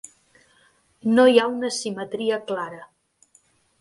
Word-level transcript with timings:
No 1.17 1.25
hi 1.33 1.37
ha 1.41 1.45
una 1.57 1.71
simetria 1.77 2.41
clara. 2.49 2.81